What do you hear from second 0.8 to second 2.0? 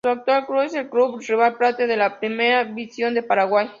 Club River Plate de